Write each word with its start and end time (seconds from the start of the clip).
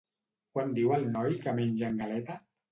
Quan 0.55 0.73
diu 0.77 0.95
el 0.97 1.05
noi 1.19 1.37
que 1.45 1.55
mengen 1.61 2.05
galeta? 2.05 2.43